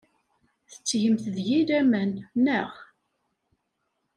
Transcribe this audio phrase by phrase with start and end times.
[0.71, 2.11] Tettgemt deg-i laman,
[2.45, 2.71] naɣ?